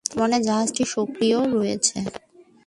[0.03, 1.97] বর্তমানে জাহাজটি সক্রিয় রয়েছে।